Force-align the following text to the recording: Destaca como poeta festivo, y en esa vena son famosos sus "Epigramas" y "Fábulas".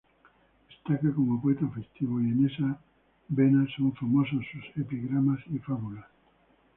Destaca 0.67 1.13
como 1.13 1.39
poeta 1.39 1.67
festivo, 1.75 2.19
y 2.19 2.23
en 2.23 2.47
esa 2.47 2.81
vena 3.27 3.67
son 3.77 3.93
famosos 3.93 4.43
sus 4.51 4.63
"Epigramas" 4.83 5.41
y 5.53 5.59
"Fábulas". 5.59 6.07